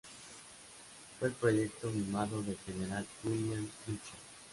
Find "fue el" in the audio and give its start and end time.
1.19-1.35